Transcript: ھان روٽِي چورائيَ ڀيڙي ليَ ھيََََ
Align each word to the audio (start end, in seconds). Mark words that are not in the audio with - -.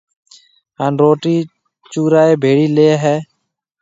ھان 0.77 0.93
روٽِي 1.01 1.35
چورائيَ 1.91 2.33
ڀيڙي 2.43 2.67
ليَ 2.75 2.89
ھيََََ 3.03 3.15